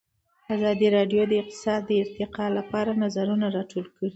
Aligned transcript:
ازادي 0.55 0.87
راډیو 0.97 1.21
د 1.27 1.33
اقتصاد 1.41 1.81
د 1.85 1.91
ارتقا 2.01 2.45
لپاره 2.57 2.91
نظرونه 3.03 3.45
راټول 3.57 3.85
کړي. 3.95 4.09